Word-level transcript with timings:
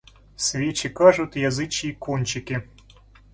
Свечи 0.35 0.89
кажут 0.89 1.35
язычьи 1.35 1.91
кончики. 1.93 2.55